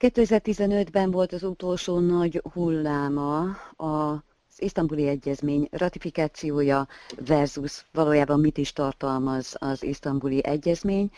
[0.00, 3.40] 2015-ben volt az utolsó nagy hulláma
[3.76, 4.24] a
[4.56, 6.88] isztambuli egyezmény ratifikációja
[7.26, 11.10] versus valójában mit is tartalmaz az isztambuli egyezmény.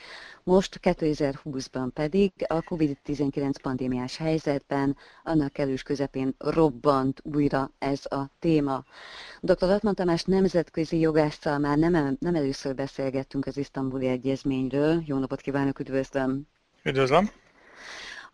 [0.43, 8.85] Most 2020-ban pedig a COVID-19 pandémiás helyzetben annak elős közepén robbant újra ez a téma.
[9.41, 9.71] Dr.
[9.71, 15.03] Atman Tamás nemzetközi jogásszal már nem, nem először beszélgettünk az isztambuli egyezményről.
[15.07, 16.47] Jó napot kívánok, üdvözlöm!
[16.83, 17.42] Üdvözlöm!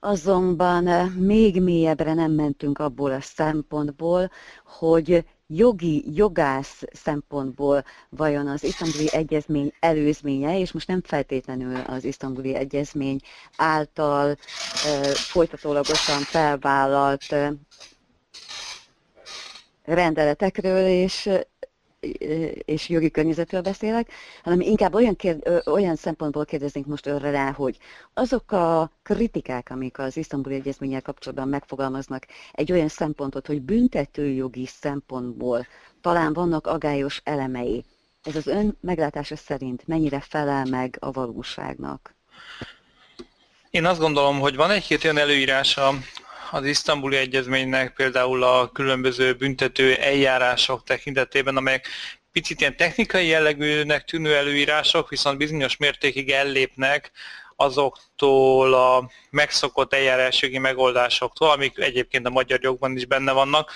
[0.00, 4.30] Azonban eh, még mélyebbre nem mentünk abból a szempontból,
[4.64, 12.54] hogy jogi, jogász szempontból vajon az isztambuli egyezmény előzménye, és most nem feltétlenül az isztambuli
[12.54, 13.20] egyezmény
[13.56, 14.36] által e,
[15.14, 17.52] folytatólagosan felvállalt e,
[19.84, 21.28] rendeletekről és
[22.64, 24.12] és jogi környezetről beszélek,
[24.42, 27.76] hanem inkább olyan, kérd, olyan szempontból kérdeznénk most önre rá, hogy
[28.14, 35.66] azok a kritikák, amik az isztambuli egyezménnyel kapcsolatban megfogalmaznak, egy olyan szempontot, hogy büntetőjogi szempontból
[36.00, 37.84] talán vannak agályos elemei.
[38.22, 42.14] Ez az ön meglátása szerint mennyire felel meg a valóságnak?
[43.70, 45.92] Én azt gondolom, hogy van egy-két olyan előírása
[46.50, 51.88] az isztambuli egyezménynek például a különböző büntető eljárások tekintetében, amelyek
[52.32, 57.10] picit ilyen technikai jellegűnek tűnő előírások, viszont bizonyos mértékig ellépnek
[57.56, 63.72] azoktól a megszokott eljárásjogi megoldásoktól, amik egyébként a magyar jogban is benne vannak,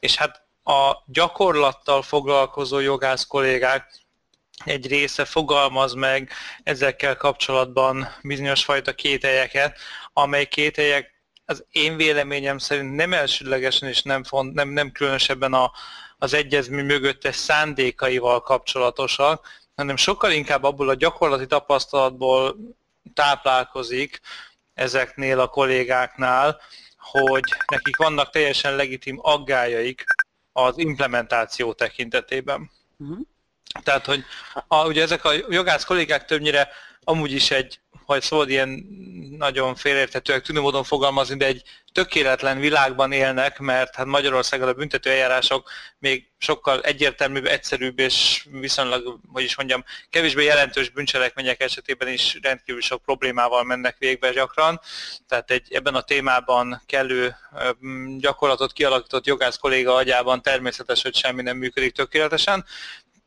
[0.00, 4.04] és hát a gyakorlattal foglalkozó jogász kollégák
[4.64, 6.30] egy része fogalmaz meg
[6.62, 9.78] ezekkel kapcsolatban bizonyos fajta kételyeket,
[10.12, 11.15] amely kételyek
[11.46, 15.72] az én véleményem szerint nem elsődlegesen és nem, font, nem, nem különösebben a,
[16.18, 22.56] az egyezmény mögöttes szándékaival kapcsolatosak, hanem sokkal inkább abból a gyakorlati tapasztalatból
[23.14, 24.20] táplálkozik
[24.74, 26.60] ezeknél a kollégáknál,
[26.96, 30.04] hogy nekik vannak teljesen legitim aggájaik
[30.52, 32.70] az implementáció tekintetében.
[32.98, 33.18] Uh-huh.
[33.82, 34.24] Tehát, hogy
[34.68, 36.68] a, ugye ezek a jogász kollégák többnyire
[37.04, 38.86] amúgy is egy hogy szóval ilyen
[39.38, 41.62] nagyon félérthetőek tűnő módon fogalmazni, de egy
[41.92, 49.18] tökéletlen világban élnek, mert hát Magyarországon a büntető eljárások még sokkal egyértelműbb, egyszerűbb és viszonylag,
[49.32, 54.80] hogy is mondjam, kevésbé jelentős bűncselekmények esetében is rendkívül sok problémával mennek végbe gyakran.
[55.28, 57.36] Tehát egy ebben a témában kellő
[58.18, 62.64] gyakorlatot kialakított jogász kolléga agyában természetes, hogy semmi nem működik tökéletesen.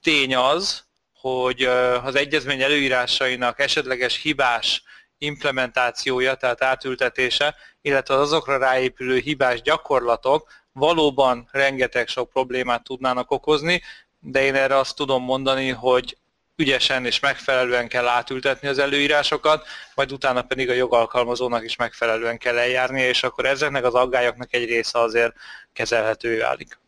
[0.02, 0.89] Tény az,
[1.22, 1.64] hogy
[2.04, 4.84] az egyezmény előírásainak esetleges hibás
[5.18, 13.82] implementációja, tehát átültetése, illetve az azokra ráépülő hibás gyakorlatok valóban rengeteg sok problémát tudnának okozni,
[14.20, 16.18] de én erre azt tudom mondani, hogy
[16.56, 22.58] ügyesen és megfelelően kell átültetni az előírásokat, majd utána pedig a jogalkalmazónak is megfelelően kell
[22.58, 25.34] eljárnia, és akkor ezeknek az aggályoknak egy része azért
[25.74, 26.80] kezelhető válik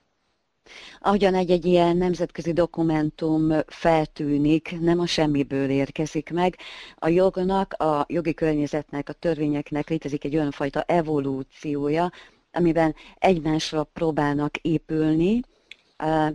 [1.03, 6.57] ahogyan egy-egy ilyen nemzetközi dokumentum feltűnik, nem a semmiből érkezik meg.
[6.95, 12.11] A jognak, a jogi környezetnek, a törvényeknek létezik egy olyan fajta evolúciója,
[12.51, 15.41] amiben egymásra próbálnak épülni,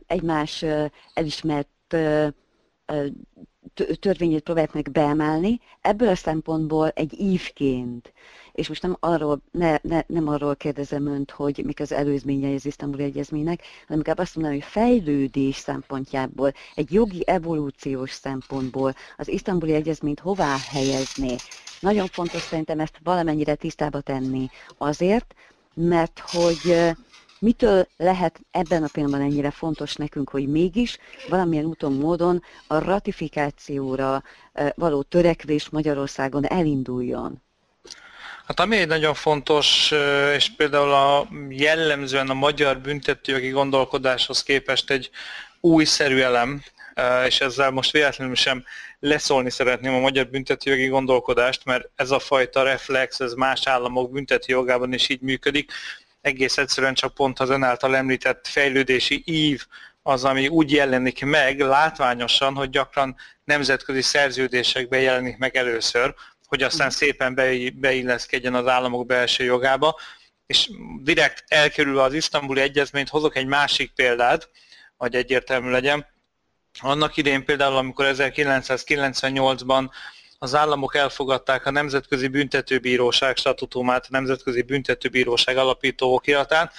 [0.07, 0.65] egymás
[1.15, 1.97] elismert
[3.99, 8.13] törvényét próbálják meg beemelni, ebből a szempontból egy ívként
[8.57, 12.67] és most nem arról, ne, ne, nem arról kérdezem önt, hogy mik az előzményei az
[12.67, 19.73] isztambuli egyezménynek, hanem inkább azt mondanám, hogy fejlődés szempontjából, egy jogi evolúciós szempontból az isztambuli
[19.73, 21.37] egyezményt hová helyezni.
[21.81, 25.35] Nagyon fontos szerintem ezt valamennyire tisztába tenni azért,
[25.75, 26.95] mert hogy
[27.39, 30.99] mitől lehet ebben a pillanatban ennyire fontos nekünk, hogy mégis
[31.29, 34.23] valamilyen úton, módon a ratifikációra
[34.75, 37.43] való törekvés Magyarországon elinduljon?
[38.47, 39.93] Hát ami egy nagyon fontos,
[40.35, 45.11] és például a jellemzően a magyar büntetőjogi gondolkodáshoz képest egy
[45.61, 46.63] újszerű elem,
[47.27, 48.65] és ezzel most véletlenül sem
[49.01, 54.93] leszólni szeretném a magyar büntetőjogi gondolkodást, mert ez a fajta reflex, ez más államok büntetőjogában
[54.93, 55.73] is így működik.
[56.27, 59.67] Egész egyszerűen csak pont az ön által említett fejlődési ív
[60.03, 66.15] az, ami úgy jelenik meg látványosan, hogy gyakran nemzetközi szerződésekben jelenik meg először,
[66.47, 67.35] hogy aztán szépen
[67.75, 70.01] beilleszkedjen az államok belső jogába,
[70.47, 70.71] és
[71.03, 74.51] direkt elkerülve az isztambuli egyezményt hozok egy másik példát,
[74.97, 76.07] hogy egyértelmű legyen.
[76.81, 79.91] Annak idén például, amikor 1998-ban
[80.39, 86.73] az államok elfogadták a Nemzetközi Büntetőbíróság statutumát, a Nemzetközi Büntetőbíróság alapító okiratát,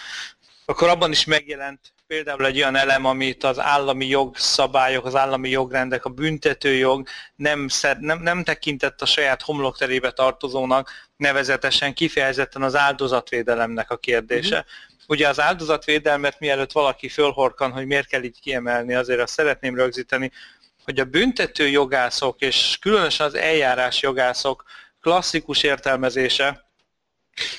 [0.65, 6.05] akkor abban is megjelent például egy olyan elem, amit az állami jogszabályok, az állami jogrendek,
[6.05, 13.91] a büntetőjog nem, szed, nem, nem tekintett a saját homlokterébe tartozónak, nevezetesen kifejezetten az áldozatvédelemnek
[13.91, 14.57] a kérdése.
[14.57, 14.95] Mm.
[15.07, 20.31] Ugye az áldozatvédelmet mielőtt valaki fölhorkan, hogy miért kell így kiemelni, azért azt szeretném rögzíteni,
[20.87, 24.63] hogy a büntető jogászok és különösen az eljárás jogászok
[25.01, 26.65] klasszikus értelmezése,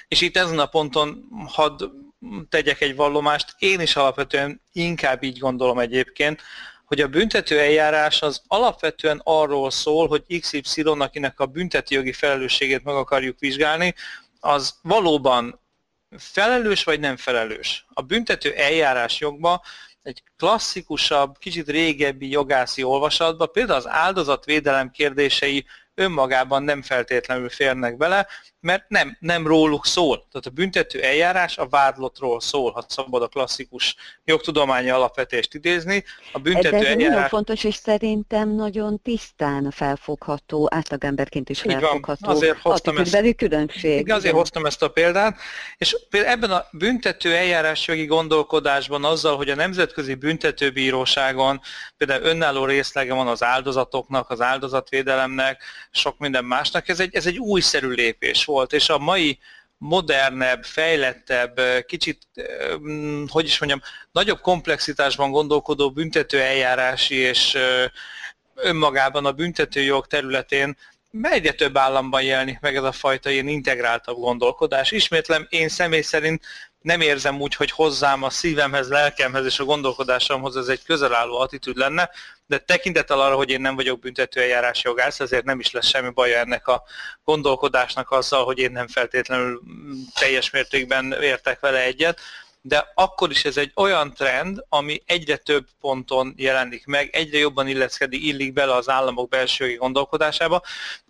[0.08, 1.84] és itt ezen a ponton hadd
[2.48, 6.42] tegyek egy vallomást, én is alapvetően inkább így gondolom egyébként,
[6.84, 12.84] hogy a büntető eljárás az alapvetően arról szól, hogy XY, akinek a bünteti jogi felelősségét
[12.84, 13.94] meg akarjuk vizsgálni,
[14.40, 15.60] az valóban
[16.18, 17.86] felelős vagy nem felelős.
[17.92, 19.60] A büntető eljárás jogban
[20.08, 25.66] egy klasszikusabb, kicsit régebbi jogászi olvasatban például az áldozatvédelem kérdései
[25.98, 28.26] önmagában nem feltétlenül férnek bele,
[28.60, 30.16] mert nem, nem róluk szól.
[30.16, 36.04] Tehát a büntető eljárás a vádlottról szól, ha szabad a klasszikus jogtudományi alapvetést idézni.
[36.32, 37.14] A büntető De ez eljárás...
[37.14, 42.26] nagyon fontos, és szerintem nagyon tisztán felfogható, átlagemberként is felfogható.
[42.26, 44.00] Van, azért hoztam ezt, különbség.
[44.00, 45.38] Igen, azért hoztam ezt a példát,
[45.76, 51.60] és ebben a büntető eljárás jogi gondolkodásban azzal, hogy a Nemzetközi Büntetőbíróságon
[51.96, 55.62] például önálló részlege van az áldozatoknak, az áldozatvédelemnek,
[55.98, 59.38] sok minden másnak, ez egy, ez egy újszerű lépés volt, és a mai
[59.78, 62.18] modernebb, fejlettebb, kicsit,
[63.28, 67.58] hogy is mondjam, nagyobb komplexitásban gondolkodó büntető eljárási és
[68.54, 70.76] önmagában a büntetőjog területén
[71.22, 74.90] egyre több államban jelenik meg ez a fajta ilyen integráltabb gondolkodás.
[74.90, 76.44] Ismétlem, én személy szerint
[76.80, 81.76] nem érzem úgy, hogy hozzám a szívemhez, lelkemhez és a gondolkodásomhoz ez egy közelálló attitűd
[81.76, 82.10] lenne,
[82.46, 86.38] de tekintettel arra, hogy én nem vagyok büntetőeljárás jogász, ezért nem is lesz semmi baja
[86.38, 86.82] ennek a
[87.24, 89.62] gondolkodásnak azzal, hogy én nem feltétlenül
[90.14, 92.20] teljes mértékben értek vele egyet,
[92.60, 97.68] de akkor is ez egy olyan trend, ami egyre több ponton jelenik meg, egyre jobban
[97.68, 100.62] illeszkedik, illik bele az államok belső gondolkodásába,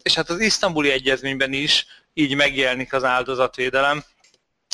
[0.03, 4.05] és hát az isztambuli egyezményben is így megjelenik az áldozatvédelem,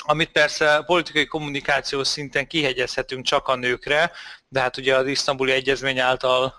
[0.02, 4.12] amit persze politikai kommunikáció szinten kihegyezhetünk csak a nőkre,
[4.48, 6.54] de hát ugye az isztambuli egyezmény által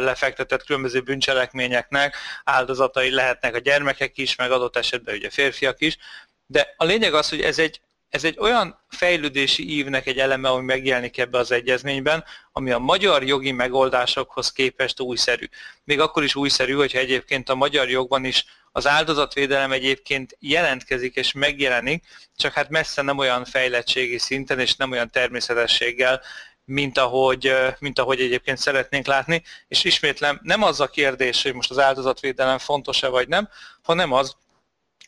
[0.00, 5.98] lefektetett különböző bűncselekményeknek áldozatai lehetnek a gyermekek is, meg adott esetben ugye férfiak is,
[6.46, 10.64] de a lényeg az, hogy ez egy, ez egy olyan fejlődési ívnek egy eleme, ami
[10.64, 15.44] megjelenik ebbe az egyezményben, ami a magyar jogi megoldásokhoz képest újszerű.
[15.84, 21.32] Még akkor is újszerű, hogyha egyébként a magyar jogban is az áldozatvédelem egyébként jelentkezik és
[21.32, 22.04] megjelenik,
[22.36, 26.22] csak hát messze nem olyan fejlettségi szinten és nem olyan természetességgel,
[26.64, 29.42] mint ahogy, mint ahogy egyébként szeretnénk látni.
[29.68, 33.48] És ismétlem, nem az a kérdés, hogy most az áldozatvédelem fontos-e vagy nem,
[33.82, 34.36] hanem az,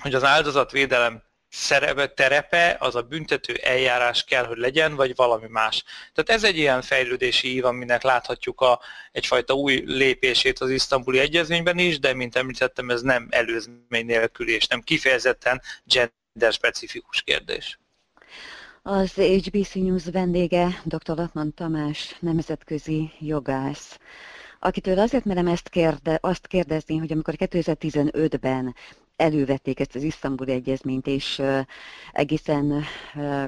[0.02, 5.84] hogy az áldozatvédelem szerepe, terepe az a büntető eljárás kell, hogy legyen, vagy valami más.
[6.12, 8.80] Tehát ez egy ilyen fejlődési ív, aminek láthatjuk a,
[9.12, 14.66] egyfajta új lépését az isztambuli egyezményben is, de mint említettem, ez nem előzmény nélkül és
[14.66, 17.78] nem kifejezetten gender-specifikus kérdés.
[18.82, 21.16] Az HBC News vendége dr.
[21.16, 23.98] Latman Tamás, nemzetközi jogász
[24.60, 28.74] akitől azért merem ezt kérde, azt kérdezni, hogy amikor 2015-ben
[29.20, 31.42] elővették ezt az isztambuli egyezményt, és
[32.12, 32.84] egészen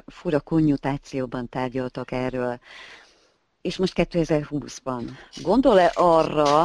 [0.06, 2.58] fura konjutációban tárgyaltak erről.
[3.60, 5.02] És most 2020-ban.
[5.42, 6.62] Gondol-e arra,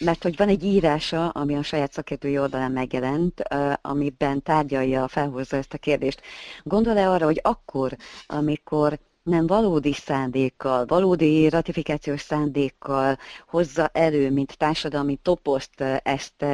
[0.00, 3.42] mert hogy van egy írása, ami a saját szakértői oldalán megjelent,
[3.80, 6.20] amiben tárgyalja, felhozza ezt a kérdést.
[6.62, 7.96] Gondol-e arra, hogy akkor,
[8.26, 16.44] amikor nem valódi szándékkal, valódi ratifikációs szándékkal hozza elő, mint társadalmi toposzt ezt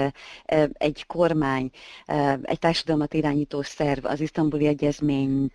[0.72, 1.70] egy kormány,
[2.42, 5.50] egy társadalmat irányító szerv, az isztambuli egyezmény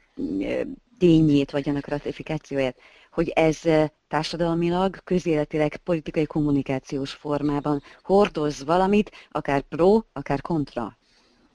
[0.97, 2.77] tényét, vagy annak ratifikációját,
[3.11, 3.61] hogy ez
[4.07, 10.97] társadalmilag, közéletileg, politikai kommunikációs formában hordoz valamit, akár pro, akár kontra.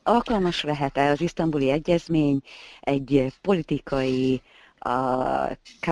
[0.03, 2.41] Alkalmas lehet-e az isztambuli egyezmény
[2.81, 4.43] egy politikai
[4.81, 5.47] a
[5.81, 5.89] K,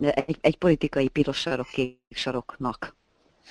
[0.00, 2.96] egy, egy politikai piros sarok, kék saroknak.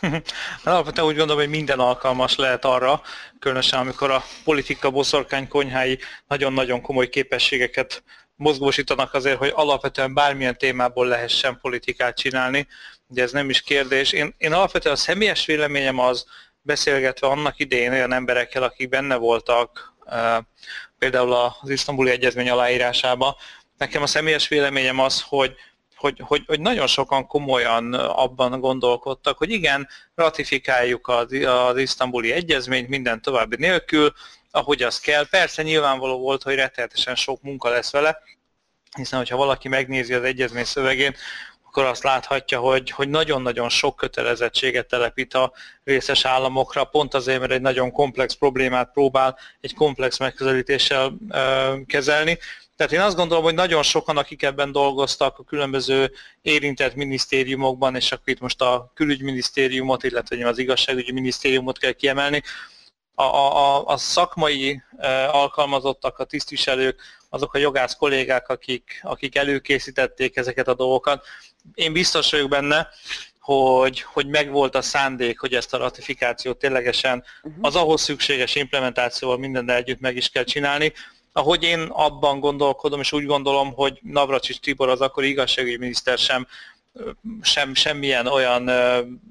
[0.63, 3.01] Alapvetően úgy gondolom, hogy minden alkalmas lehet arra,
[3.39, 8.03] különösen amikor a politika boszorkány konyhái nagyon-nagyon komoly képességeket
[8.35, 12.67] mozgósítanak azért, hogy alapvetően bármilyen témából lehessen politikát csinálni.
[13.07, 14.11] Ugye ez nem is kérdés.
[14.11, 16.25] Én, én alapvetően a személyes véleményem az,
[16.61, 19.93] beszélgetve annak idején olyan emberekkel, akik benne voltak,
[20.97, 23.35] például az isztambuli egyezmény aláírásában,
[23.77, 25.55] Nekem a személyes véleményem az, hogy,
[25.95, 32.89] hogy, hogy, hogy nagyon sokan komolyan abban gondolkodtak, hogy igen, ratifikáljuk az, az isztambuli egyezményt
[32.89, 34.13] minden további nélkül,
[34.51, 35.27] ahogy az kell.
[35.29, 38.21] Persze nyilvánvaló volt, hogy rettenetesen sok munka lesz vele,
[38.97, 41.15] hiszen hogyha valaki megnézi az egyezmény szövegén,
[41.65, 45.53] akkor azt láthatja, hogy, hogy nagyon-nagyon sok kötelezettséget telepít a
[45.83, 52.37] részes államokra, pont azért, mert egy nagyon komplex problémát próbál egy komplex megközelítéssel ö, kezelni.
[52.77, 58.11] Tehát én azt gondolom, hogy nagyon sokan, akik ebben dolgoztak a különböző érintett minisztériumokban, és
[58.11, 62.43] akkor itt most a külügyminisztériumot, illetve az igazságügyi minisztériumot kell kiemelni,
[63.15, 64.81] a, a, a szakmai
[65.31, 71.25] alkalmazottak, a tisztviselők, azok a jogász kollégák, akik, akik előkészítették ezeket a dolgokat.
[71.73, 72.87] Én biztos vagyok benne,
[73.39, 77.65] hogy, hogy megvolt a szándék, hogy ezt a ratifikációt ténylegesen uh-huh.
[77.65, 80.93] az ahhoz szükséges implementációval minden együtt meg is kell csinálni.
[81.37, 86.47] Ahogy én abban gondolkodom, és úgy gondolom, hogy Navracsics Tibor az akkor igazságügyi miniszter sem
[87.41, 88.71] sem, semmilyen olyan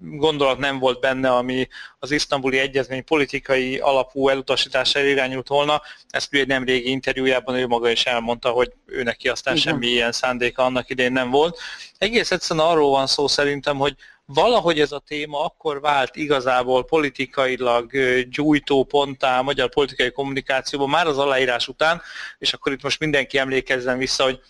[0.00, 5.82] gondolat nem volt benne, ami az isztambuli egyezmény politikai alapú elutasítására irányult volna.
[6.08, 9.72] Ezt egy nem régi interjújában ő maga is elmondta, hogy ő neki aztán Igen.
[9.72, 11.58] semmi ilyen szándéka annak idején nem volt.
[11.98, 13.96] Egész egyszerűen arról van szó szerintem, hogy
[14.26, 17.90] valahogy ez a téma akkor vált igazából politikailag
[18.28, 22.02] gyújtóponttá magyar politikai kommunikációban már az aláírás után,
[22.38, 24.40] és akkor itt most mindenki emlékezzen vissza, hogy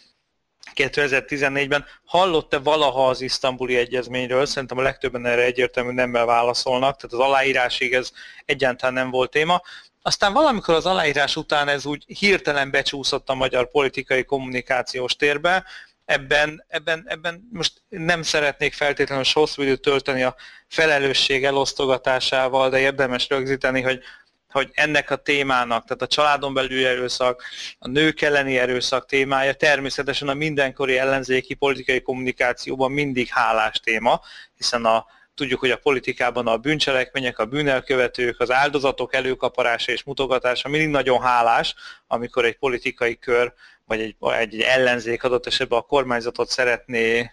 [0.74, 1.84] 2014-ben.
[2.04, 4.46] Hallott-e valaha az isztambuli egyezményről?
[4.46, 8.10] Szerintem a legtöbben erre egyértelmű nemmel válaszolnak, tehát az aláírásig ez
[8.44, 9.62] egyáltalán nem volt téma.
[10.02, 15.64] Aztán valamikor az aláírás után ez úgy hirtelen becsúszott a magyar politikai kommunikációs térbe,
[16.06, 20.34] ebben, ebben, ebben most nem szeretnék feltétlenül hosszú időt tölteni a
[20.68, 24.02] felelősség elosztogatásával, de érdemes rögzíteni, hogy
[24.56, 27.42] hogy ennek a témának, tehát a családon belüli erőszak,
[27.78, 34.20] a nők elleni erőszak témája természetesen a mindenkori ellenzéki politikai kommunikációban mindig hálás téma,
[34.56, 40.68] hiszen a, tudjuk, hogy a politikában a bűncselekmények, a bűnelkövetők, az áldozatok előkaparása és mutogatása
[40.68, 41.74] mindig nagyon hálás,
[42.06, 43.52] amikor egy politikai kör
[43.86, 47.30] vagy egy, egy ellenzék adott esetben a kormányzatot szeretné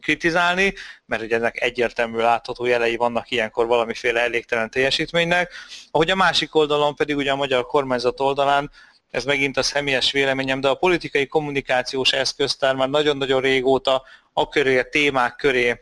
[0.00, 0.74] kritizálni,
[1.06, 5.52] mert ugye ennek egyértelmű látható jelei vannak ilyenkor valamiféle elégtelen teljesítménynek.
[5.90, 8.70] Ahogy a másik oldalon pedig ugye a magyar kormányzat oldalán
[9.10, 14.02] ez megint a személyes véleményem, de a politikai kommunikációs eszköztár már nagyon-nagyon régóta
[14.32, 15.80] a köré, a témák köré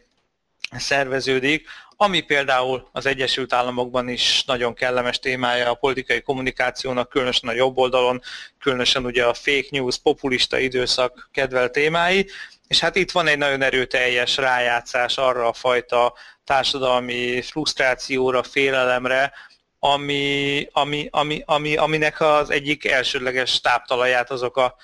[0.77, 1.67] szerveződik,
[2.01, 7.77] ami például az Egyesült Államokban is nagyon kellemes témája a politikai kommunikációnak, különösen a jobb
[7.77, 8.21] oldalon,
[8.59, 12.27] különösen ugye a fake news, populista időszak kedvel témái,
[12.69, 16.15] és hát itt van egy nagyon erőteljes rájátszás arra a fajta
[16.45, 19.33] társadalmi frusztrációra, félelemre,
[19.79, 24.77] ami, ami, ami, ami, aminek az egyik elsődleges táptalaját azok a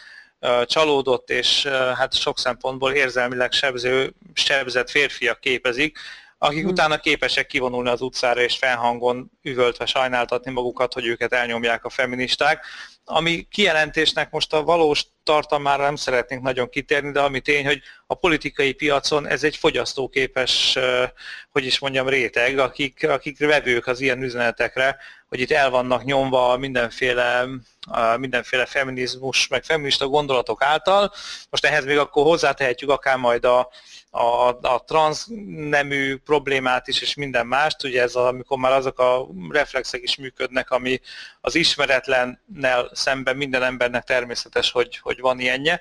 [0.65, 1.67] csalódott és
[1.97, 5.99] hát sok szempontból érzelmileg sebző, sebzett férfiak képezik,
[6.45, 6.71] akik hmm.
[6.71, 12.65] utána képesek kivonulni az utcára és felhangon üvöltve sajnáltatni magukat, hogy őket elnyomják a feministák.
[13.05, 18.15] Ami kijelentésnek most a valós tartalmára nem szeretnénk nagyon kitérni, de ami tény, hogy a
[18.15, 20.79] politikai piacon ez egy fogyasztóképes,
[21.51, 24.97] hogy is mondjam, réteg, akik, akik vevők az ilyen üzenetekre,
[25.29, 27.47] hogy itt el vannak nyomva mindenféle,
[28.17, 31.13] mindenféle feminizmus, meg feminista gondolatok által.
[31.51, 33.71] Most ehhez még akkor hozzátehetjük akár majd a,
[34.15, 34.85] a, a
[35.47, 40.17] nemű problémát is, és minden mást, ugye ez az, amikor már azok a reflexek is
[40.17, 41.01] működnek, ami
[41.41, 45.81] az ismeretlennel szemben minden embernek természetes, hogy, hogy van ilyenje.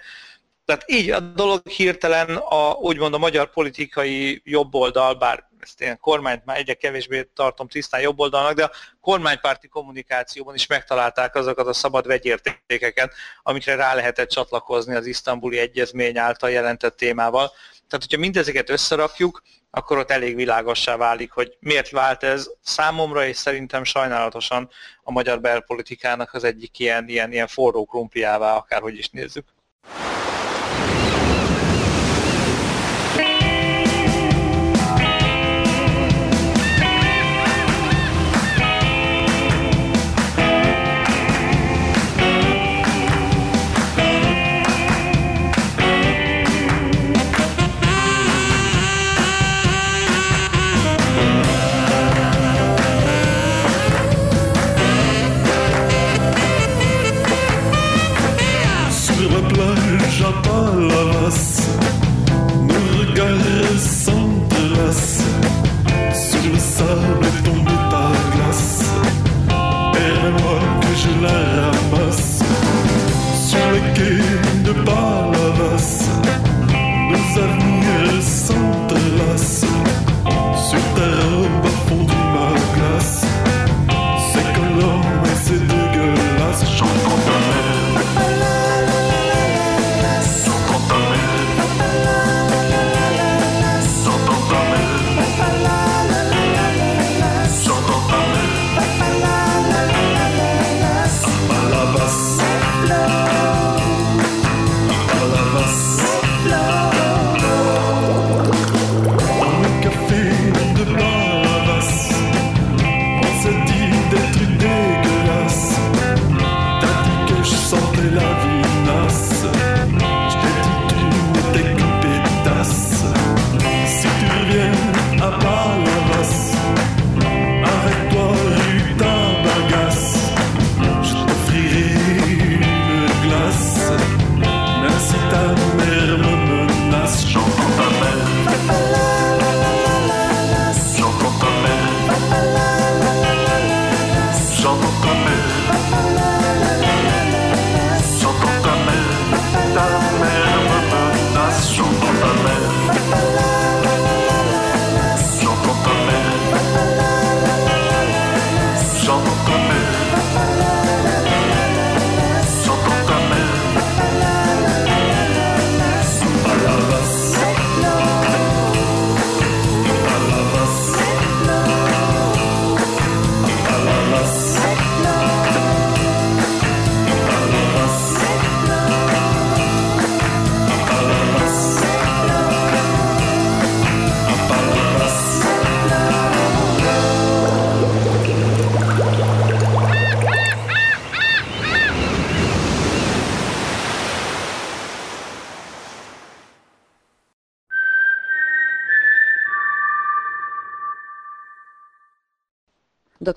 [0.66, 6.46] Tehát így a dolog hirtelen a, úgymond a magyar politikai jobboldal, bár ezt én kormányt
[6.46, 12.08] már egyre kevésbé tartom tisztán jobboldalnak, de a kormánypárti kommunikációban is megtalálták azokat a szabad
[12.08, 17.52] vegyértékeket, amikre rá lehetett csatlakozni az isztambuli egyezmény által jelentett témával.
[17.88, 19.42] Tehát, hogyha mindezeket összerakjuk,
[19.72, 24.70] akkor ott elég világossá válik, hogy miért vált ez számomra, és szerintem sajnálatosan
[25.04, 29.46] a magyar belpolitikának az egyik ilyen, ilyen, ilyen forró krumpliává, akárhogy is nézzük.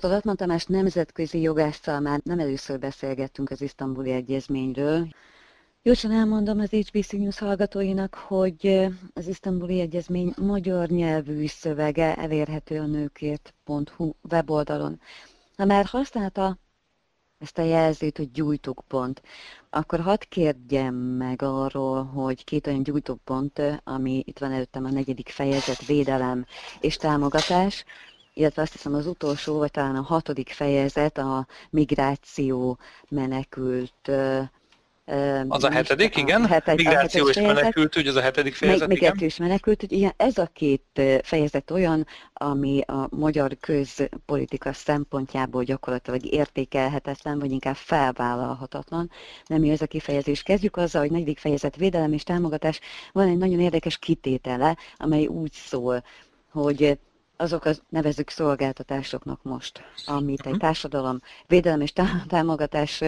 [0.07, 0.13] Dr.
[0.13, 5.07] Latman Tamás nemzetközi jogásszal már nem először beszélgettünk az isztambuli egyezményről.
[5.83, 12.85] Gyorsan elmondom az HBC News hallgatóinak, hogy az isztambuli egyezmény magyar nyelvű szövege elérhető a
[12.85, 14.99] nőkért.hu weboldalon.
[15.57, 16.57] Ha már használta
[17.39, 19.21] ezt a jelzőt, hogy gyújtópont,
[19.69, 25.29] akkor hadd kérdjem meg arról, hogy két olyan gyújtópont, ami itt van előttem a negyedik
[25.29, 26.45] fejezet, védelem
[26.79, 27.85] és támogatás,
[28.37, 32.77] illetve azt hiszem az utolsó, vagy talán a hatodik fejezet a migráció
[33.09, 34.11] menekült
[35.47, 36.43] az a hetedik, igen.
[36.43, 39.27] A heted, Migráció a és menekült, ugye az a hetedik fejezet, Migráció igen.
[39.27, 47.39] és menekült, ugye ez a két fejezet olyan, ami a magyar közpolitika szempontjából gyakorlatilag értékelhetetlen,
[47.39, 49.11] vagy inkább felvállalhatatlan.
[49.45, 50.43] Nem mi ez a kifejezés.
[50.43, 52.79] Kezdjük azzal, hogy negyedik fejezet védelem és támogatás.
[53.11, 56.03] Van egy nagyon érdekes kitétele, amely úgy szól,
[56.51, 56.97] hogy
[57.37, 60.61] azok az nevezük szolgáltatásoknak most, amit egy mhm.
[60.61, 61.93] társadalom védelem és
[62.27, 63.03] támogatás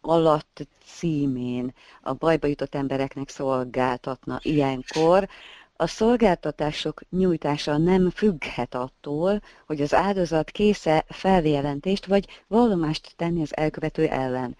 [0.00, 5.28] alatt címén a bajba jutott embereknek szolgáltatna ilyenkor,
[5.76, 13.56] a szolgáltatások nyújtása nem függhet attól, hogy az áldozat késze feljelentést vagy vallomást tenni az
[13.56, 14.56] elkövető ellen.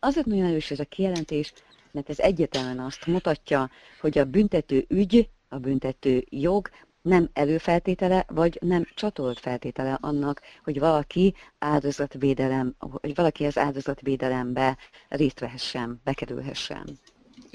[0.00, 1.52] Azért nagyon erős ez a kijelentés,
[1.90, 6.70] mert ez egyetemen azt mutatja, hogy a büntető ügy, a büntető jog
[7.04, 14.76] nem előfeltétele, vagy nem csatolt feltétele annak, hogy valaki áldozatvédelem, hogy valaki az áldozatvédelembe
[15.08, 16.98] részt vehessen, bekerülhessen.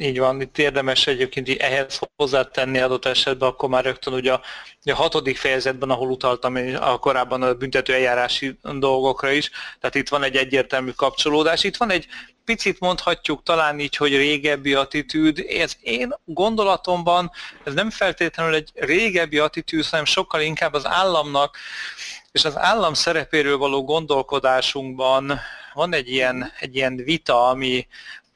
[0.01, 4.41] Így van, itt érdemes egyébként ehhez hozzátenni adott esetben, akkor már rögtön ugye a,
[4.83, 10.23] a hatodik fejezetben, ahol utaltam a korábban a büntető eljárási dolgokra is, tehát itt van
[10.23, 11.63] egy egyértelmű kapcsolódás.
[11.63, 12.07] Itt van egy
[12.45, 15.45] picit mondhatjuk talán így, hogy régebbi attitűd.
[15.49, 17.31] Ez én gondolatomban,
[17.63, 21.57] ez nem feltétlenül egy régebbi attitűd, hanem sokkal inkább az államnak
[22.31, 25.39] és az állam szerepéről való gondolkodásunkban
[25.73, 27.87] van egy ilyen, egy ilyen vita, ami,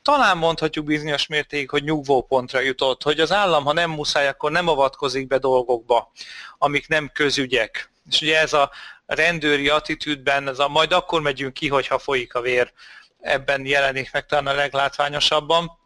[0.03, 4.67] talán mondhatjuk bizonyos mértékig, hogy nyugvópontra jutott, hogy az állam, ha nem muszáj, akkor nem
[4.67, 6.11] avatkozik be dolgokba,
[6.57, 7.91] amik nem közügyek.
[8.09, 8.71] És ugye ez a
[9.05, 12.73] rendőri attitűdben, ez a majd akkor megyünk ki, hogyha folyik a vér,
[13.21, 15.81] ebben jelenik meg talán a leglátványosabban.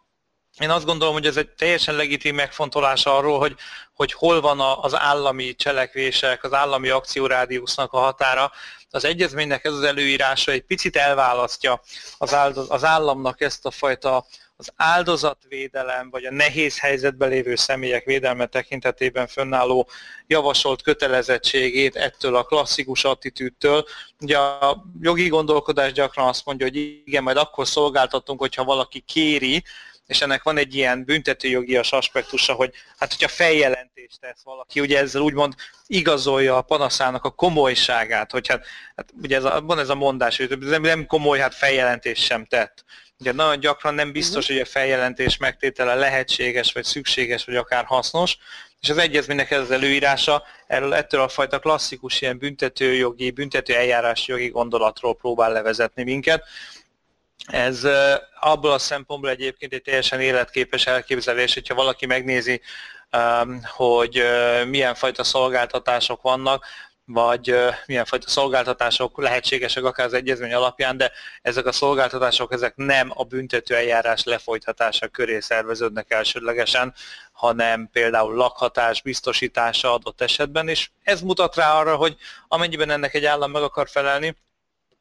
[0.60, 3.56] Én azt gondolom, hogy ez egy teljesen legitim megfontolás arról, hogy,
[3.94, 8.52] hogy hol van az állami cselekvések, az állami akciórádiusznak a határa,
[8.90, 11.82] az egyezménynek ez az előírása egy picit elválasztja
[12.18, 14.26] az, áldoz, az államnak ezt a fajta
[14.60, 19.90] az áldozatvédelem, vagy a nehéz helyzetben lévő személyek védelme tekintetében fönnálló
[20.28, 23.86] javasolt kötelezettségét ettől a klasszikus attitűdtől.
[24.20, 29.64] Ugye a jogi gondolkodás gyakran azt mondja, hogy igen, majd akkor szolgáltatunk, hogyha valaki kéri,
[30.08, 35.22] és ennek van egy ilyen büntetőjogias aspektusa, hogy hát hogyha feljelentést tesz valaki, ugye ezzel
[35.22, 35.54] úgymond
[35.88, 38.66] igazolja a panaszának a komolyságát, hogy hát,
[38.96, 42.46] hát ugye ez a, van ez a mondás, hogy nem, nem komoly, hát feljelentést sem
[42.46, 42.86] tett.
[43.20, 44.58] Ugye nagyon gyakran nem biztos, uh-huh.
[44.58, 48.38] hogy a feljelentés megtétele lehetséges, vagy szükséges, vagy akár hasznos,
[48.82, 54.32] és az egyezménynek ez az előírása erről ettől a fajta klasszikus ilyen büntetőjogi, büntető eljárási
[54.32, 56.44] jogi gondolatról próbál levezetni minket,
[57.46, 57.88] ez
[58.40, 62.62] abból a szempontból egyébként egy teljesen életképes elképzelés, hogyha valaki megnézi,
[63.64, 64.24] hogy
[64.68, 66.66] milyen fajta szolgáltatások vannak,
[67.10, 73.12] vagy milyen fajta szolgáltatások lehetségesek akár az egyezmény alapján, de ezek a szolgáltatások ezek nem
[73.14, 76.94] a büntető eljárás lefolytatása köré szerveződnek elsődlegesen,
[77.32, 82.16] hanem például lakhatás biztosítása adott esetben, és ez mutat rá arra, hogy
[82.48, 84.36] amennyiben ennek egy állam meg akar felelni,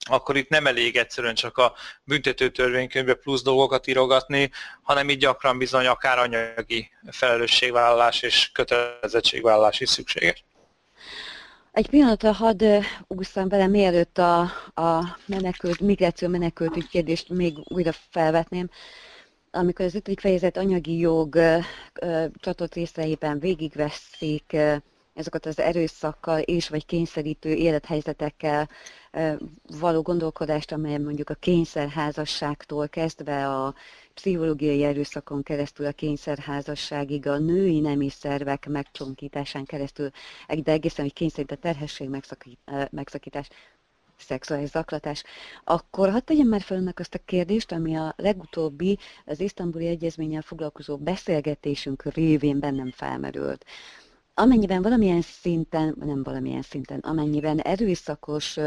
[0.09, 4.51] akkor itt nem elég egyszerűen csak a büntető törvénykönyvbe plusz dolgokat írogatni,
[4.83, 10.45] hanem itt gyakran bizony akár anyagi felelősségvállalás és kötelezettségvállalás is szükséges.
[11.73, 12.65] Egy pillanatra hadd
[13.07, 14.41] úsztam bele, mielőtt a,
[14.75, 18.71] a menekült, migráció menekült kérdést még újra felvetném.
[19.51, 21.39] Amikor az ötödik fejezet anyagi jog
[22.41, 24.57] csatott részeiben végigveszik
[25.17, 28.69] ezeket az erőszakkal és vagy kényszerítő élethelyzetekkel
[29.81, 33.75] való gondolkodást, amely mondjuk a kényszerházasságtól kezdve a
[34.15, 40.11] pszichológiai erőszakon keresztül a kényszerházasságig, a női nemi szervek megcsonkításán keresztül,
[40.63, 42.09] de egészen, hogy kényszerít a terhesség
[42.91, 43.49] megszakítás,
[44.19, 45.25] szexuális zaklatás,
[45.65, 50.43] akkor hadd tegyem már fel önnek azt a kérdést, ami a legutóbbi az isztambuli egyezménnyel
[50.43, 53.65] foglalkozó beszélgetésünk révén bennem felmerült
[54.39, 58.59] amennyiben valamilyen szinten, nem valamilyen szinten, amennyiben erőszakos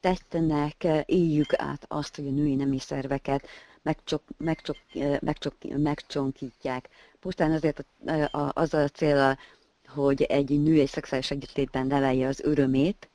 [0.00, 3.46] tettnek éljük át azt, hogy a női nemi szerveket
[3.82, 4.76] megcsok, megcsok,
[5.20, 6.88] megcsok, megcsonkítják.
[7.20, 9.36] Pusztán azért a, a, azzal a célra,
[9.86, 13.08] hogy egy nő egy szexuális egyetétben nevelje az örömét,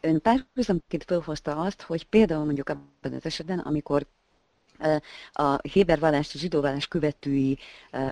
[0.00, 4.06] ön párhuzamként felhozta azt, hogy például mondjuk abban az esetben, amikor
[5.32, 7.58] a Héber vallás, a zsidó vallás követői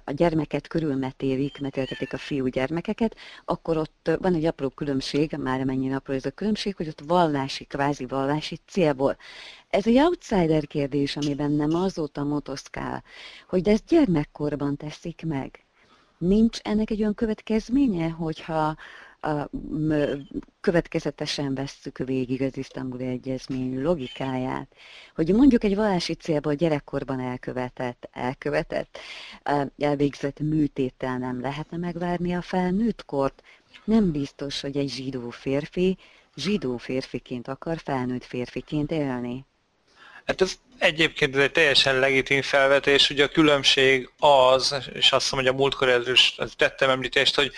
[0.04, 5.94] a gyermeket körülmetélik, metéltetik a fiú gyermekeket, akkor ott van egy apró különbség, már mennyi
[5.94, 9.16] apró ez a különbség, hogy ott vallási, kvázi vallási célból.
[9.68, 13.04] Ez egy outsider kérdés, ami bennem azóta motoszkál,
[13.48, 15.64] hogy de ezt gyermekkorban teszik meg.
[16.18, 18.76] Nincs ennek egy olyan következménye, hogyha
[19.26, 19.50] a,
[20.60, 24.68] következetesen vesszük végig az isztambuli egyezmény logikáját,
[25.14, 28.98] hogy mondjuk egy vallási célból gyerekkorban elkövetett, elkövetett,
[29.78, 33.42] elvégzett műtéttel nem lehetne megvárni a felnőtt kort.
[33.84, 35.98] Nem biztos, hogy egy zsidó férfi
[36.36, 39.44] zsidó férfiként akar felnőtt férfiként élni.
[40.24, 45.52] Hát ez egyébként ez egy teljesen legitim felvetés, ugye a különbség az, és azt mondom,
[45.52, 47.52] hogy a múltkor ez is tettem említést, hogy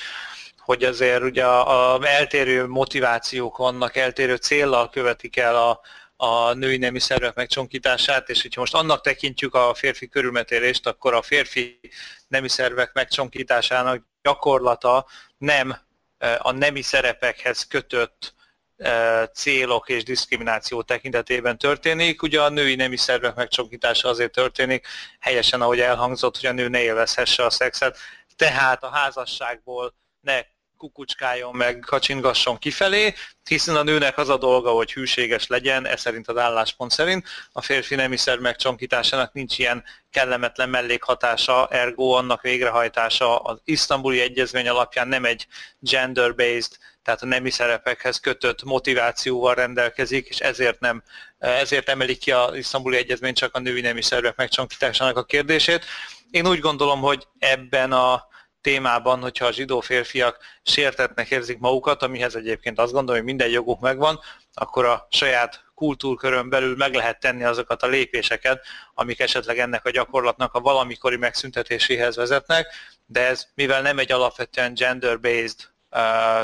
[0.68, 5.80] hogy azért ugye a, a eltérő motivációk vannak, eltérő céllal követik el a,
[6.16, 11.22] a női nemi szervek megcsonkítását, és hogyha most annak tekintjük a férfi körülmetélést, akkor a
[11.22, 11.80] férfi
[12.26, 15.06] nemi szervek megcsonkításának gyakorlata
[15.38, 15.78] nem
[16.18, 18.34] e, a nemi szerepekhez kötött
[18.76, 22.22] e, célok és diszkrimináció tekintetében történik.
[22.22, 24.86] Ugye a női nemi szervek megcsonkítása azért történik,
[25.20, 27.98] helyesen ahogy elhangzott, hogy a nő ne élvezhesse a szexet,
[28.36, 33.14] tehát a házasságból ne kukucskáljon meg, kacsingasson kifelé,
[33.44, 37.62] hiszen a nőnek az a dolga, hogy hűséges legyen, ez szerint az álláspont szerint, a
[37.62, 45.24] férfi nemiszer megcsonkításának nincs ilyen kellemetlen mellékhatása, ergo annak végrehajtása az isztambuli egyezmény alapján nem
[45.24, 45.46] egy
[45.78, 51.02] gender-based, tehát a nemi szerepekhez kötött motivációval rendelkezik, és ezért nem
[51.38, 55.84] ezért emelik ki az isztambuli egyezmény csak a női nemi szervek megcsonkításának a kérdését.
[56.30, 58.26] Én úgy gondolom, hogy ebben a
[58.60, 63.80] témában, hogyha a zsidó férfiak sértetnek érzik magukat, amihez egyébként azt gondolom, hogy minden joguk
[63.80, 64.20] megvan,
[64.54, 69.90] akkor a saját kultúrkörön belül meg lehet tenni azokat a lépéseket, amik esetleg ennek a
[69.90, 72.66] gyakorlatnak a valamikori megszüntetéséhez vezetnek,
[73.06, 75.56] de ez mivel nem egy alapvetően gender-based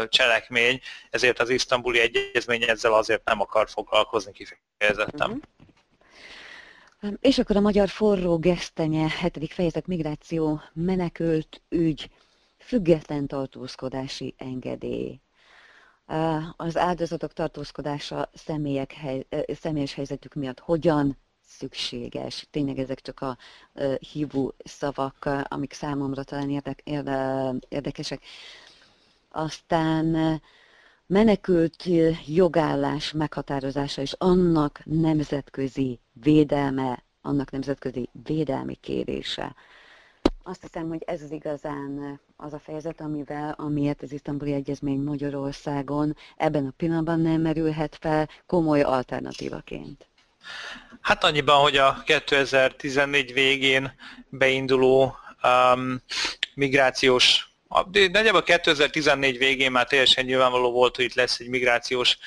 [0.08, 5.30] cselekmény, ezért az isztambuli egyezmény ezzel azért nem akar foglalkozni kifejezetten.
[5.30, 5.42] Uh-huh.
[7.20, 12.10] És akkor a magyar forró gesztenye, hetedik fejezet migráció, menekült ügy,
[12.58, 15.20] független tartózkodási engedély.
[16.56, 19.26] Az áldozatok tartózkodása személyek hely,
[19.60, 22.46] személyes helyzetük miatt hogyan szükséges.
[22.50, 23.36] Tényleg ezek csak a
[24.12, 28.22] hívó szavak, amik számomra talán érdek, érde, érdekesek.
[29.28, 30.40] Aztán
[31.06, 31.84] menekült
[32.26, 39.54] jogállás meghatározása és annak nemzetközi védelme, annak nemzetközi védelmi kérése.
[40.42, 46.16] Azt hiszem, hogy ez az igazán az a fejezet, amivel, amiért az isztambuli egyezmény Magyarországon
[46.36, 50.08] ebben a pillanatban nem merülhet fel komoly alternatívaként.
[51.00, 53.92] Hát annyiban, hogy a 2014 végén
[54.28, 56.00] beinduló um,
[56.54, 57.53] migrációs
[58.12, 62.18] nagyjából 2014 végén már teljesen nyilvánvaló volt, hogy itt lesz egy migrációs,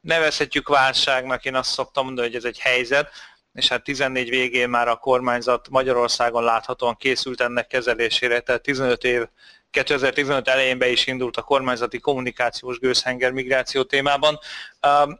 [0.00, 3.10] nevezhetjük válságnak, én azt szoktam mondani, hogy ez egy helyzet,
[3.52, 9.22] és hát 14 végén már a kormányzat Magyarországon láthatóan készült ennek kezelésére, tehát 15 év
[9.70, 14.38] 2015 elején be is indult a kormányzati kommunikációs gőzhenger migráció témában.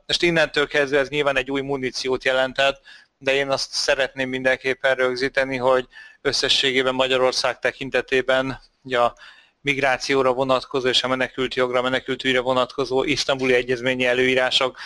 [0.07, 2.81] Most innentől kezdve ez nyilván egy új muníciót jelentett,
[3.19, 5.87] de én azt szeretném mindenképpen rögzíteni, hogy
[6.27, 9.15] összességében Magyarország tekintetében ugye a
[9.61, 14.79] migrációra vonatkozó és a menekült jogra, menekült ügyre vonatkozó isztambuli egyezményi előírások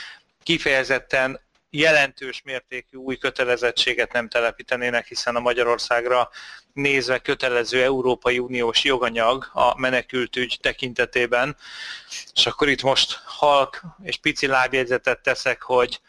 [0.43, 6.31] kifejezetten jelentős mértékű új kötelezettséget nem telepítenének, hiszen a Magyarországra
[6.73, 11.57] nézve kötelező Európai Uniós joganyag a menekültügy tekintetében.
[12.35, 16.01] És akkor itt most halk és pici lábjegyzetet teszek, hogy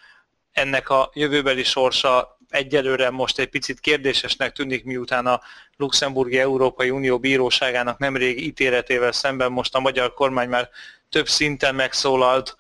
[0.52, 5.42] ennek a jövőbeli sorsa egyelőre most egy picit kérdésesnek tűnik, miután a
[5.78, 10.70] Luxemburgi Európai Unió Bíróságának nemrég ítéletével szemben most a magyar kormány már
[11.10, 12.56] több szinten megszólalt,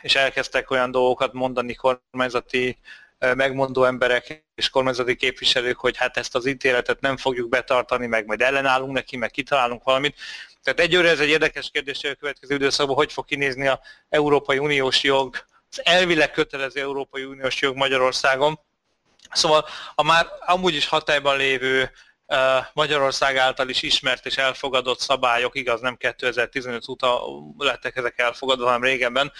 [0.00, 2.78] és elkezdtek olyan dolgokat mondani kormányzati
[3.18, 8.40] megmondó emberek és kormányzati képviselők, hogy hát ezt az ítéletet nem fogjuk betartani, meg majd
[8.40, 10.16] ellenállunk neki, meg kitalálunk valamit.
[10.62, 14.58] Tehát egyőre ez egy érdekes kérdés, hogy a következő időszakban hogy fog kinézni a Európai
[14.58, 15.36] Uniós jog,
[15.70, 18.60] az elvileg kötelező Európai Uniós jog Magyarországon,
[19.32, 21.90] Szóval a már amúgy is hatályban lévő
[22.72, 27.20] Magyarország által is ismert és elfogadott szabályok, igaz, nem 2015 óta
[27.58, 29.32] lettek ezek elfogadva, hanem régebben.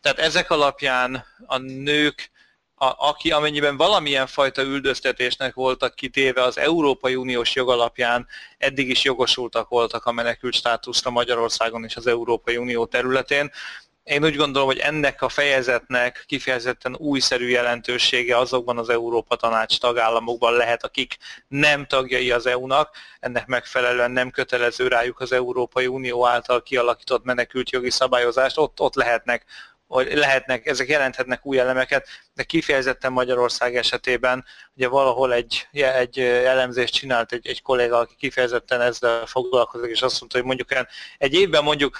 [0.00, 2.30] Tehát ezek alapján a nők,
[2.74, 8.26] a, aki amennyiben valamilyen fajta üldöztetésnek voltak kitéve az Európai Uniós jog alapján,
[8.58, 13.52] eddig is jogosultak voltak a menekült státuszra Magyarországon és az Európai Unió területén.
[14.04, 20.52] Én úgy gondolom, hogy ennek a fejezetnek kifejezetten újszerű jelentősége azokban az Európa Tanács tagállamokban
[20.52, 21.16] lehet, akik
[21.48, 27.70] nem tagjai az EU-nak, ennek megfelelően nem kötelező rájuk az Európai Unió által kialakított menekült
[27.70, 29.44] jogi szabályozást, ott, ott lehetnek
[29.86, 34.44] hogy lehetnek, ezek jelenthetnek új elemeket, de kifejezetten Magyarország esetében
[34.76, 40.20] ugye valahol egy, egy elemzést csinált egy, egy kolléga, aki kifejezetten ezzel foglalkozik, és azt
[40.20, 40.68] mondta, hogy mondjuk
[41.18, 41.98] egy évben mondjuk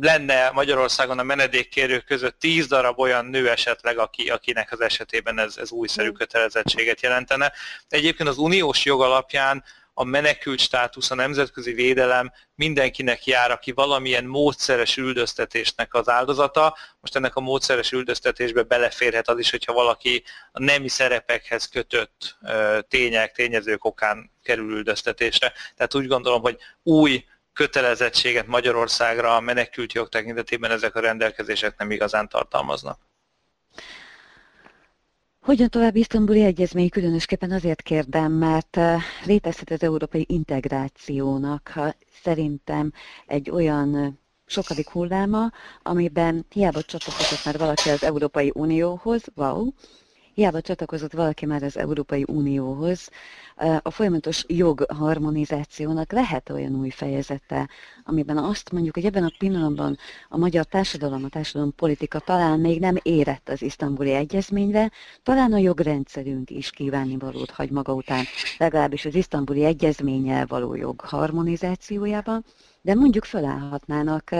[0.00, 5.56] lenne Magyarországon a menedékkérők között tíz darab olyan nő esetleg, aki, akinek az esetében ez,
[5.56, 6.12] ez újszerű mm.
[6.12, 7.52] kötelezettséget jelentene.
[7.88, 9.64] Egyébként az uniós jog alapján
[9.98, 16.76] a menekült státusz, a nemzetközi védelem mindenkinek jár, aki valamilyen módszeres üldöztetésnek az áldozata.
[17.00, 22.38] Most ennek a módszeres üldöztetésbe beleférhet az is, hogyha valaki a nemi szerepekhez kötött
[22.88, 25.52] tények, tényezők okán kerül üldöztetésre.
[25.76, 27.24] Tehát úgy gondolom, hogy új
[27.56, 32.98] kötelezettséget Magyarországra a menekült jog tekintetében ezek a rendelkezések nem igazán tartalmaznak.
[35.40, 41.72] Hogyan tovább Isztambuli Egyezmény különösképpen azért kérdem, mert eh, létezhet az európai integrációnak
[42.22, 42.92] szerintem
[43.26, 44.12] egy olyan eh,
[44.46, 45.50] sokadik hulláma,
[45.82, 49.68] amiben hiába csatlakozott már valaki az Európai Unióhoz, wow,
[50.36, 53.08] hiába csatlakozott valaki már az Európai Unióhoz,
[53.82, 57.68] a folyamatos jogharmonizációnak lehet olyan új fejezete,
[58.04, 59.96] amiben azt mondjuk, hogy ebben a pillanatban
[60.28, 64.90] a magyar társadalom, a társadalom politika talán még nem érett az isztambuli egyezményre,
[65.22, 68.24] talán a jogrendszerünk is kívánni valót hagy maga után,
[68.58, 72.44] legalábbis az isztambuli egyezménnyel való jog harmonizációjában,
[72.82, 74.34] de mondjuk felállhatnának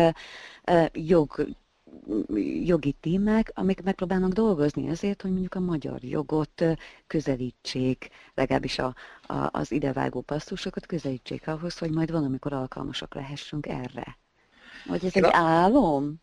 [0.92, 1.46] jog
[2.64, 6.64] jogi témák, amik megpróbálnak dolgozni azért, hogy mondjuk a magyar jogot
[7.06, 8.94] közelítsék, legalábbis a,
[9.26, 14.18] a, az idevágó passztusokat közelítsék ahhoz, hogy majd valamikor alkalmasak lehessünk erre.
[14.84, 16.14] Vagy ez egy álom?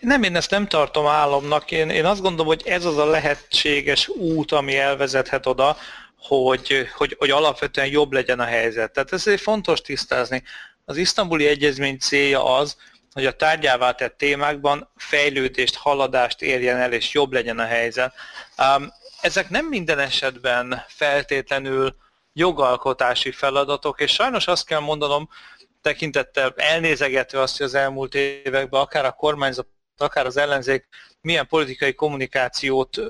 [0.00, 1.70] Nem, én ezt nem tartom álomnak.
[1.70, 5.76] Én, én azt gondolom, hogy ez az a lehetséges út, ami elvezethet oda,
[6.16, 8.92] hogy, hogy, hogy alapvetően jobb legyen a helyzet.
[8.92, 10.42] Tehát ez egy fontos tisztázni.
[10.84, 12.76] Az isztambuli egyezmény célja az,
[13.12, 18.14] hogy a tárgyává tett témákban fejlődést, haladást érjen el, és jobb legyen a helyzet.
[19.20, 21.96] Ezek nem minden esetben feltétlenül
[22.32, 25.28] jogalkotási feladatok, és sajnos azt kell mondanom,
[25.80, 30.88] tekintettel elnézegetve azt, hogy az elmúlt években akár a kormányzat, akár az ellenzék
[31.20, 33.00] milyen politikai kommunikációt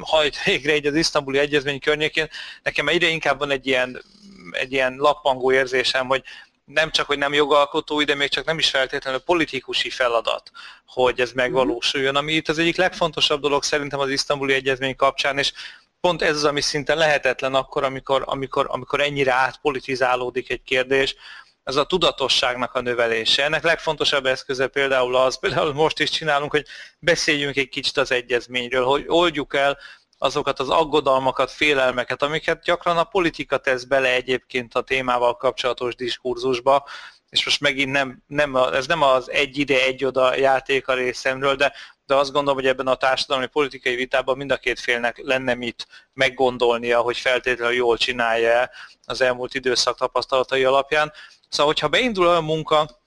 [0.00, 2.28] hajt végre egy az isztambuli egyezmény környékén,
[2.62, 4.02] nekem egyre inkább van egy ilyen,
[4.50, 6.22] egy ilyen lappangó érzésem, hogy
[6.68, 10.50] nem csak, hogy nem jogalkotói, de még csak nem is feltétlenül politikusi feladat,
[10.86, 15.52] hogy ez megvalósuljon, ami itt az egyik legfontosabb dolog szerintem az isztambuli egyezmény kapcsán, és
[16.00, 21.16] pont ez az, ami szinte lehetetlen akkor, amikor, amikor, amikor ennyire átpolitizálódik egy kérdés,
[21.64, 23.44] ez a tudatosságnak a növelése.
[23.44, 26.66] Ennek legfontosabb eszköze például az, például most is csinálunk, hogy
[26.98, 29.78] beszéljünk egy kicsit az egyezményről, hogy oldjuk el
[30.18, 36.84] azokat az aggodalmakat, félelmeket, amiket gyakran a politika tesz bele egyébként a témával kapcsolatos diskurzusba,
[37.30, 41.54] és most megint nem, nem, ez nem az egy ide, egy oda játék a részemről,
[41.54, 41.72] de,
[42.06, 45.86] de azt gondolom, hogy ebben a társadalmi politikai vitában mind a két félnek lenne mit
[46.12, 48.70] meggondolnia, hogy feltétlenül jól csinálja
[49.04, 51.12] az elmúlt időszak tapasztalatai alapján.
[51.48, 53.00] Szóval, hogyha beindul olyan munka,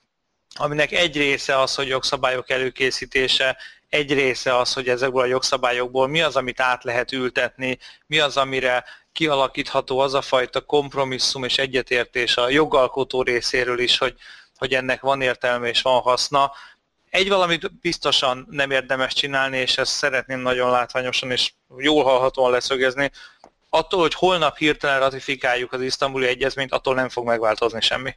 [0.54, 3.56] aminek egy része az, hogy jogszabályok előkészítése,
[3.92, 8.36] egy része az, hogy ezekből a jogszabályokból mi az, amit át lehet ültetni, mi az,
[8.36, 14.14] amire kialakítható az a fajta kompromisszum és egyetértés a jogalkotó részéről is, hogy,
[14.56, 16.52] hogy ennek van értelme és van haszna.
[17.10, 23.10] Egy valamit biztosan nem érdemes csinálni, és ezt szeretném nagyon látványosan és jól hallhatóan leszögezni,
[23.70, 28.16] attól, hogy holnap hirtelen ratifikáljuk az isztambuli egyezményt, attól nem fog megváltozni semmi.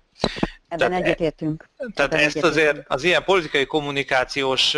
[0.67, 1.69] Ebben tehát, egyetértünk.
[1.77, 2.67] Tehát Ebben ezt egyetértünk.
[2.67, 4.75] azért az ilyen politikai kommunikációs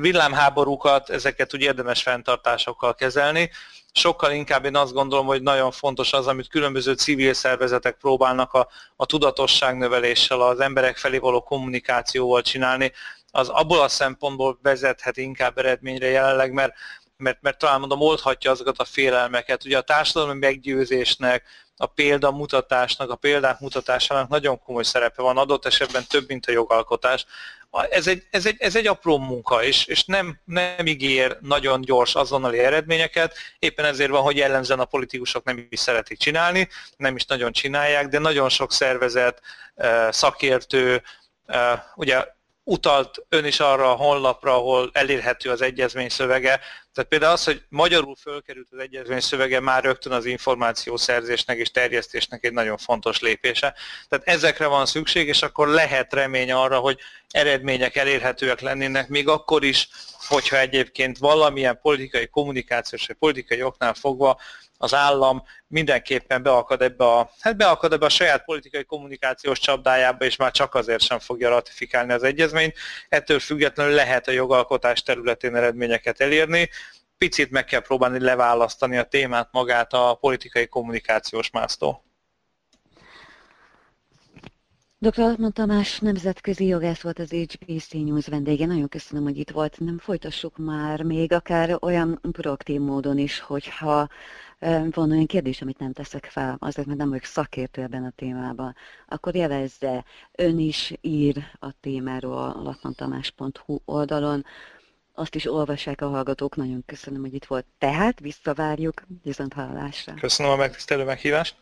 [0.00, 3.50] villámháborúkat, ezeket úgy érdemes fenntartásokkal kezelni.
[3.92, 8.68] Sokkal inkább én azt gondolom, hogy nagyon fontos az, amit különböző civil szervezetek próbálnak a,
[8.96, 12.92] a tudatosságnöveléssel, az emberek felé való kommunikációval csinálni,
[13.30, 16.72] az abból a szempontból vezethet inkább eredményre jelenleg, mert
[17.18, 19.64] mert, mert talán mondom, oldhatja azokat a félelmeket.
[19.64, 21.44] Ugye a társadalmi meggyőzésnek,
[21.76, 27.26] a példamutatásnak, a példák mutatásának nagyon komoly szerepe van, adott esetben több, mint a jogalkotás.
[27.90, 32.14] Ez egy, ez egy, ez egy apró munka, és, és nem, nem ígér nagyon gyors
[32.14, 37.24] azonnali eredményeket, éppen ezért van, hogy jellemzően a politikusok nem is szeretik csinálni, nem is
[37.24, 39.40] nagyon csinálják, de nagyon sok szervezet,
[39.74, 41.02] eh, szakértő,
[41.46, 42.24] eh, ugye
[42.64, 46.60] utalt ön is arra a honlapra, ahol elérhető az egyezmény szövege,
[46.96, 52.44] Tehát például az, hogy magyarul fölkerült az egyezmény szövege már rögtön az információszerzésnek és terjesztésnek
[52.44, 53.74] egy nagyon fontos lépése.
[54.08, 56.98] Tehát ezekre van szükség, és akkor lehet remény arra, hogy
[57.30, 59.88] eredmények elérhetőek lennének, még akkor is,
[60.28, 64.38] hogyha egyébként valamilyen politikai kommunikációs vagy politikai oknál fogva
[64.78, 70.36] az állam mindenképpen beakad ebbe a, hát beakad ebbe a saját politikai kommunikációs csapdájába, és
[70.36, 72.76] már csak azért sem fogja ratifikálni az egyezményt.
[73.08, 76.70] Ettől függetlenül lehet a jogalkotás területén eredményeket elérni,
[77.18, 82.04] picit meg kell próbálni leválasztani a témát magát a politikai kommunikációs másztól.
[84.98, 85.20] Dr.
[85.20, 88.66] Altman Tamás nemzetközi jogász volt az HBC News vendége.
[88.66, 89.80] Nagyon köszönöm, hogy itt volt.
[89.80, 94.08] Nem folytassuk már még akár olyan proaktív módon is, hogyha
[94.90, 98.74] van olyan kérdés, amit nem teszek fel, azért, mert nem vagyok szakértő ebben a témában,
[99.08, 104.44] akkor jelezze, ön is ír a témáról a latmantamás.hu oldalon,
[105.18, 107.66] azt is olvassák a hallgatók, nagyon köszönöm, hogy itt volt.
[107.78, 110.14] Tehát visszavárjuk, viszont hallásra.
[110.14, 111.54] Köszönöm a megtisztelő meghívást.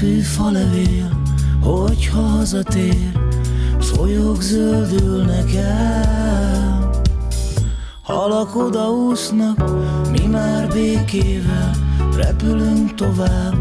[0.00, 1.19] fű falevél,
[1.62, 3.12] hogyha hazatér,
[3.80, 6.90] folyók zöldülnek el.
[8.02, 9.64] Halak odaúsznak,
[10.10, 11.70] mi már békével
[12.16, 13.54] repülünk tovább,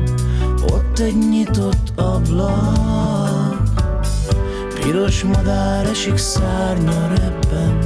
[0.72, 3.58] ott egy nyitott ablak.
[4.74, 7.80] Piros madár esik szárnya rebben,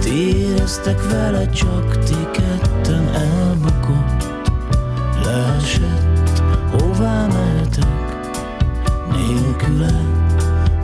[0.00, 2.77] ti éreztek vele, csak ti ketten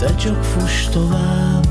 [0.05, 1.67] te csak fuss tovább.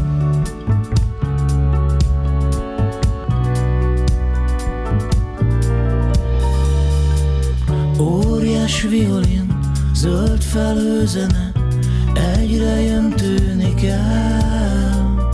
[7.99, 9.59] Óriás violin,
[9.93, 11.51] zöld felhőzene,
[12.13, 15.29] egyre jön tűnik el.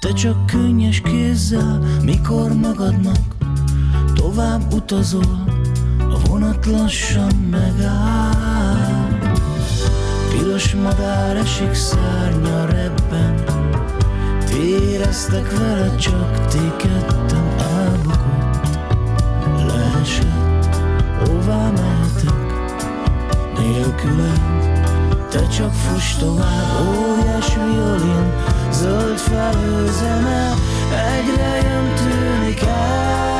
[0.00, 3.36] Te csak könnyes kézzel, mikor magadnak
[4.14, 5.44] tovább utazol,
[6.26, 8.59] vonat lassan megáll
[10.60, 13.34] Piros madár esik szárnya rebben.
[14.46, 18.78] Ti éreztek vele, csak ti ketten elbukott.
[19.66, 20.76] Leesett,
[21.24, 22.52] hová mehetek?
[23.58, 24.40] Nélküled.
[25.30, 28.32] Te csak fuss tovább, óriás violin,
[28.72, 30.54] zöld felhőzene,
[30.90, 33.39] egyre jön tűnik el.